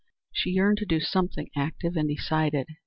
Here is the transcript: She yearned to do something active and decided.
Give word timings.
She 0.33 0.49
yearned 0.49 0.79
to 0.79 0.85
do 0.87 0.99
something 0.99 1.51
active 1.55 1.95
and 1.95 2.09
decided. 2.09 2.67